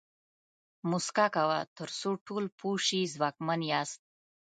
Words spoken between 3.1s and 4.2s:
ځواکمن یاست.